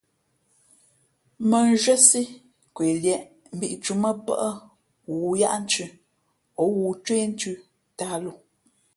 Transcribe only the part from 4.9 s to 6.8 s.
ghoōyaʼthʉ̄ o